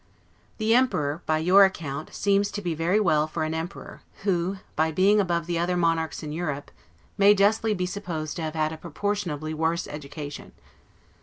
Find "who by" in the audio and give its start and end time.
4.23-4.91